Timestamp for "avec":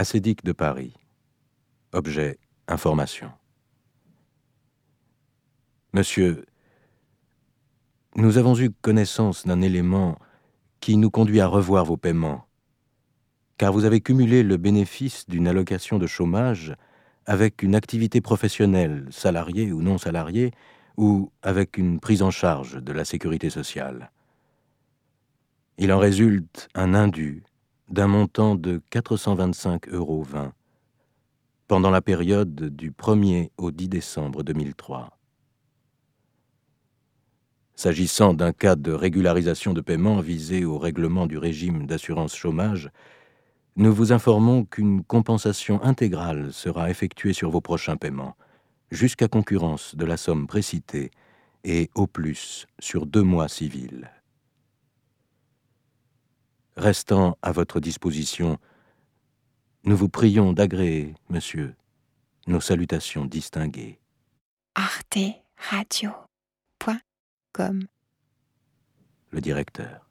17.26-17.62, 21.42-21.76